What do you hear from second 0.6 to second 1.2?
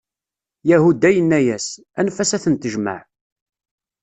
Yahuda